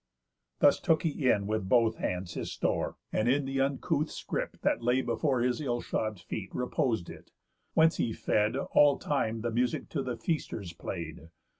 Thus 0.57 0.79
took 0.79 1.03
he 1.03 1.29
in 1.29 1.45
with 1.45 1.69
both 1.69 1.97
his 1.97 2.03
hands 2.03 2.33
his 2.33 2.51
store, 2.51 2.95
And 3.13 3.29
in 3.29 3.45
the 3.45 3.61
uncouth 3.61 4.09
scrip, 4.09 4.59
that 4.61 4.81
lay 4.81 5.03
before 5.03 5.41
His 5.41 5.61
ill 5.61 5.79
shod 5.79 6.19
feet, 6.19 6.49
repos'd 6.55 7.07
it; 7.07 7.29
whence 7.75 7.97
he 7.97 8.11
fed 8.11 8.57
All 8.57 8.97
time 8.97 9.41
the 9.41 9.51
music 9.51 9.89
to 9.89 10.01
the 10.01 10.17
feasters 10.17 10.73
play'd. 10.73 11.29